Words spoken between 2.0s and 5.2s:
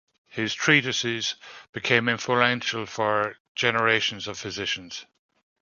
influential for generations of physicians.